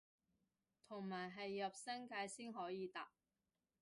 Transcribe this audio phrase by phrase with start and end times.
[0.87, 3.11] 同埋係入新界先可以搭